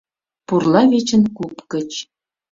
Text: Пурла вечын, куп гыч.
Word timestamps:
Пурла 0.47 0.83
вечын, 0.91 1.21
куп 1.37 1.55
гыч. 1.73 1.91